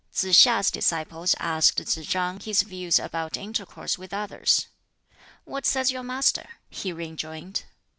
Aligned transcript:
Tsz 0.11 0.45
hiŠ's 0.45 0.71
disciples 0.71 1.35
asked 1.37 1.77
Tsz 1.77 2.07
chang 2.07 2.39
his 2.39 2.63
views 2.63 2.97
about 2.97 3.37
intercourse 3.37 3.99
with 3.99 4.15
others. 4.15 4.65
"What 5.43 5.63
says 5.67 5.91
your 5.91 6.01
Master?" 6.01 6.49
he 6.71 6.91
rejoined. 6.91 7.65